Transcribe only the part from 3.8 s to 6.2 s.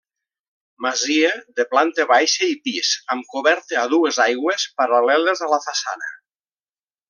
a dues aigües paral·leles a la façana.